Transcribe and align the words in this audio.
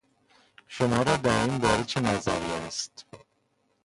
شما 0.67 1.01
را 1.03 1.17
در 1.17 1.45
این 1.49 1.57
باره 1.57 1.83
چه 1.85 1.99
نظری 1.99 2.51
است؟ 2.67 3.05